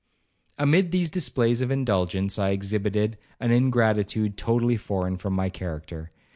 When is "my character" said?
5.33-6.09